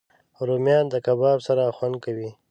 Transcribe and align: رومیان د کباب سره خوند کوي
رومیان 0.47 0.85
د 0.89 0.95
کباب 1.05 1.37
سره 1.47 1.73
خوند 1.77 1.95
کوي 2.05 2.29